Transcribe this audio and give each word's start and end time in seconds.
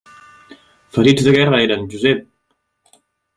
Ferits 0.97 1.27
de 1.27 1.33
guerra, 1.35 1.59
eren, 1.67 1.85
Josep! 1.93 2.25